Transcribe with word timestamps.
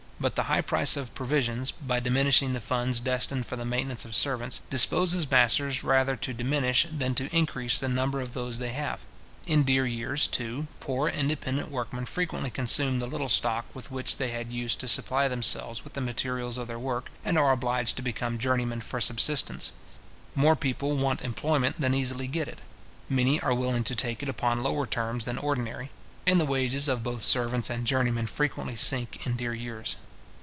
But 0.21 0.35
the 0.35 0.43
high 0.43 0.61
price 0.61 0.97
of 0.97 1.15
provisions, 1.15 1.71
by 1.71 1.99
diminishing 1.99 2.53
the 2.53 2.59
funds 2.59 2.99
destined 2.99 3.47
for 3.47 3.55
the 3.55 3.65
maintenance 3.65 4.05
of 4.05 4.15
servants, 4.15 4.61
disposes 4.69 5.27
masters 5.31 5.83
rather 5.83 6.15
to 6.15 6.31
diminish 6.31 6.85
than 6.95 7.15
to 7.15 7.35
increase 7.35 7.79
the 7.79 7.89
number 7.89 8.21
of 8.21 8.35
those 8.35 8.59
they 8.59 8.71
have. 8.73 8.99
In 9.47 9.63
dear 9.63 9.87
years, 9.87 10.27
too, 10.27 10.67
poor 10.79 11.09
independent 11.09 11.71
workmen 11.71 12.05
frequently 12.05 12.51
consume 12.51 12.99
the 12.99 13.07
little 13.07 13.29
stock 13.29 13.65
with 13.73 13.89
which 13.89 14.17
they 14.17 14.29
had 14.29 14.51
used 14.51 14.79
to 14.81 14.87
supply 14.87 15.27
themselves 15.27 15.83
with 15.83 15.93
the 15.93 16.01
materials 16.01 16.55
of 16.59 16.67
their 16.67 16.77
work, 16.77 17.09
and 17.25 17.35
are 17.35 17.51
obliged 17.51 17.95
to 17.95 18.03
become 18.03 18.37
journeymen 18.37 18.81
for 18.81 19.01
subsistence. 19.01 19.71
More 20.35 20.55
people 20.55 20.95
want 20.97 21.23
employment 21.23 21.81
than 21.81 21.95
easily 21.95 22.27
get 22.27 22.47
it; 22.47 22.59
many 23.09 23.39
are 23.41 23.55
willing 23.55 23.83
to 23.85 23.95
take 23.95 24.21
it 24.21 24.29
upon 24.29 24.61
lower 24.61 24.85
terms 24.85 25.25
than 25.25 25.39
ordinary; 25.39 25.89
and 26.27 26.39
the 26.39 26.45
wages 26.45 26.87
of 26.87 27.01
both 27.01 27.23
servants 27.23 27.71
and 27.71 27.87
journeymen 27.87 28.27
frequently 28.27 28.75
sink 28.75 29.25
in 29.25 29.35
dear 29.35 29.55
years. 29.55 29.95